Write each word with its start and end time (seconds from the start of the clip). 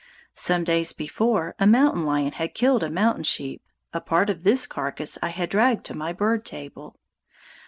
Some 0.33 0.63
days 0.63 0.93
before, 0.93 1.53
a 1.59 1.67
mountain 1.67 2.07
lion 2.07 2.31
had 2.31 2.55
killed 2.55 2.81
a 2.81 2.89
mountain 2.89 3.23
sheep; 3.23 3.61
a 3.93 4.01
part 4.01 4.31
of 4.31 4.43
this 4.43 4.65
carcass 4.65 5.19
I 5.21 5.27
had 5.29 5.51
dragged 5.51 5.85
to 5.85 5.93
my 5.95 6.11
bird 6.11 6.43
table. 6.43 6.95